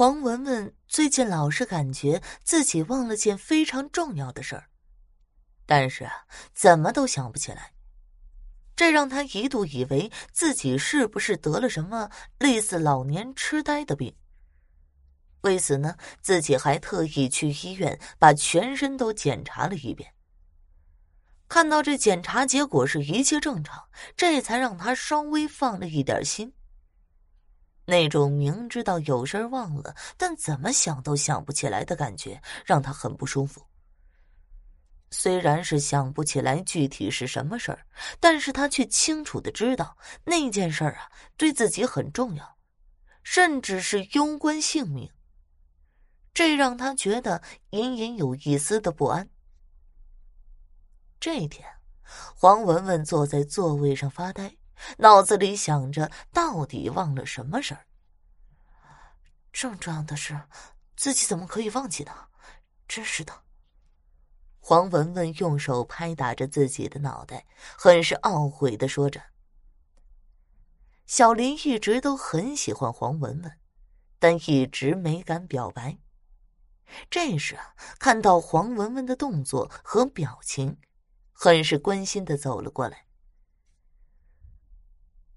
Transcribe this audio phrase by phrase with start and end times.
[0.00, 4.64] 黄文文最近老是感觉自己忘了件非常重要的事儿，
[5.66, 6.24] 但是啊
[6.54, 7.74] 怎么都想不起来，
[8.74, 12.08] 这让他一度以为自己是不是得了什么
[12.38, 14.16] 类似老年痴呆的病。
[15.42, 20.10] 为此呢，自己还特意去医院把全身都检查了一遍。
[21.46, 23.86] 看到这检查结果是一切正常，
[24.16, 26.50] 这才让他稍微放了一点心。
[27.90, 33.60] 那种明知道有事忘了，但怎么想都想不起来的感觉，让他很不舒服。
[35.10, 37.84] 虽然是想不起来具体是什么事儿，
[38.20, 42.56] 但是他却清楚的知道那件事儿啊对自己很重要，
[43.24, 45.10] 甚至是攸关性命。
[46.32, 49.28] 这让他觉得隐隐有一丝的不安。
[51.18, 51.68] 这一天，
[52.36, 54.59] 黄文文坐在座位上发呆。
[54.98, 57.86] 脑子里想着，到底忘了什么事儿？
[59.52, 60.40] 这么重要的事，
[60.96, 62.28] 自己怎么可以忘记呢？
[62.86, 63.42] 真是的！
[64.58, 67.46] 黄文文用手拍打着自己的脑袋，
[67.76, 69.22] 很是懊悔的说着。
[71.06, 73.58] 小林一直都很喜欢黄文文，
[74.18, 75.98] 但一直没敢表白。
[77.08, 77.58] 这时，
[77.98, 80.78] 看到黄文文的动作和表情，
[81.32, 83.06] 很是关心的走了过来。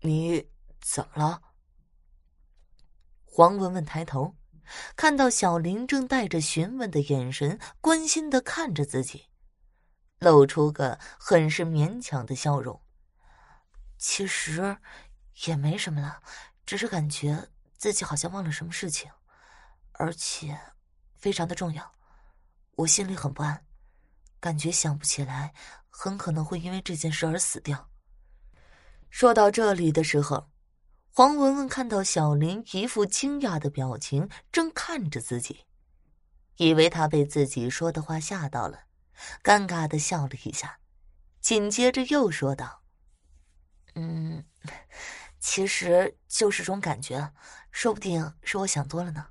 [0.00, 0.48] 你
[0.80, 1.42] 怎么了？
[3.24, 4.36] 黄文文抬头，
[4.96, 9.26] 看到小林正带着询问的眼神，关心的看着自己，
[10.18, 12.80] 露出个很是勉强的笑容。
[13.96, 14.76] 其实
[15.46, 16.22] 也没什么了，
[16.64, 19.10] 只是感觉自己好像忘了什么事情，
[19.92, 20.58] 而且
[21.16, 21.92] 非常的重要，
[22.76, 23.66] 我心里很不安，
[24.38, 25.52] 感觉想不起来，
[25.88, 27.90] 很可能会因为这件事而死掉。
[29.10, 30.48] 说到这里的时候，
[31.12, 35.64] 黄文文看到小林一副惊讶的表情，正看着自己，
[36.56, 38.82] 以为他被自己说的话吓到了，
[39.42, 40.78] 尴尬的笑了一下，
[41.40, 42.82] 紧接着又说道
[43.96, 44.44] ：“嗯，
[45.40, 47.32] 其实就是种感觉，
[47.72, 49.26] 说不定是我想多了呢。”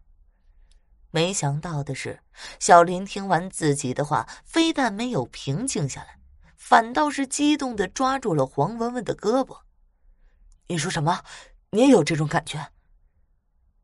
[1.12, 2.20] 没想到的是，
[2.60, 6.20] 小林听完自己的话，非但没有平静下来，
[6.58, 9.62] 反倒是激动的抓住了黄文文的胳膊。
[10.68, 11.24] 你说什么？
[11.72, 12.72] 你也有这种感觉？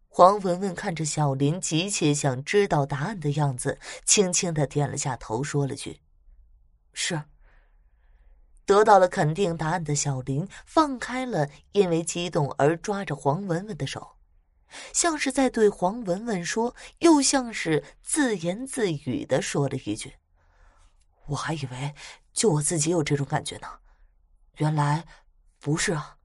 [0.07, 6.01] 黄文文看着小林急切想知道答案的样子，轻轻的点了下头，说了句
[6.93, 7.23] ：“是。”
[8.65, 14.15] 得到了肯定答案的小林放开了因为激动而抓着黄文文的手，
[14.93, 20.13] 像是在对黄文文说，又像是自言自语的说了一句
[21.27, 21.93] ：“我还以为
[22.31, 23.67] 就我自己有这种感觉呢，
[24.57, 25.05] 原来
[25.59, 26.17] 不是啊。”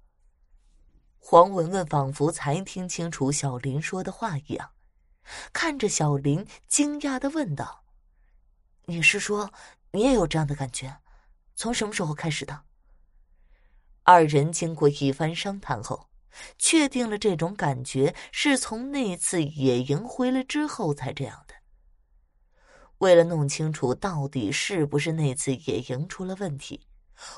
[1.31, 4.71] 黄文文仿佛才听清楚小林说的话一样，
[5.53, 7.85] 看着小林，惊讶的问道
[8.89, 9.53] ：“你是说
[9.93, 11.01] 你也有这样的感觉？
[11.55, 12.63] 从什么时候开始的？”
[14.05, 16.09] 二人经过一番商谈后，
[16.57, 21.53] 确定了这种感觉是从那次野营回来之后才这样的。
[23.01, 26.88] 为了弄清楚到底是不是那次野营出了问题。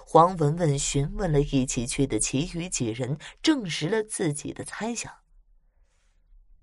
[0.07, 5.13] 黄文文询问了一起去的其余几人，证实了自己的猜想。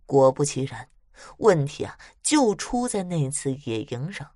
[0.05, 0.89] 果不其然，
[1.39, 4.31] 问题啊就出在那次野营上。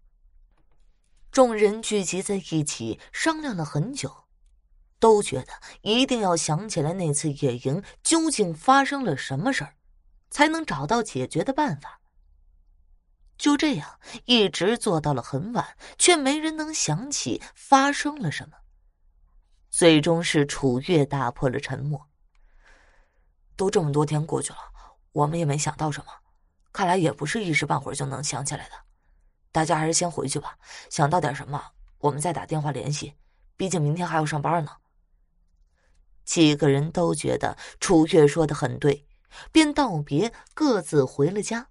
[1.31, 4.25] 众人聚集在一起商量了很久，
[5.00, 9.75] 都觉得一定要想起来那次野营究竟发生了什么事儿，
[10.30, 12.02] 才能找到解决的办法。
[13.38, 18.58] 就这样一直做到了很晚，却没人能想起发生了什么。
[19.72, 22.08] 最终是楚月打破了沉默。
[23.56, 24.59] 都这么多天过去了，
[25.14, 26.12] 我们也没想到什么，
[26.74, 28.76] 看来也不是一时半会儿就能想起来的。
[29.52, 30.58] 大家还是先回去吧，
[30.90, 33.16] 想到点什么，我们再打电话联系。
[33.56, 34.72] 毕竟明天还要上班呢。
[36.26, 39.08] 几个人都觉得楚月说的很对，
[39.52, 41.70] 便道别，各自回了家。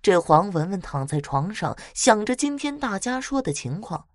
[0.00, 4.08] 这黄文文躺在床上，想着今天大家说的情况。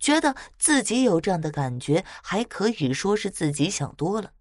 [0.00, 4.32] 觉得自己有这样的感觉，还可以说是自己想多了。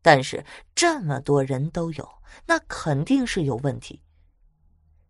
[0.00, 2.08] 但是这么多人都有，
[2.46, 4.00] 那肯定是有问题。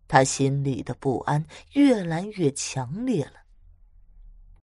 [0.07, 3.33] 他心里的不安越来越强烈了。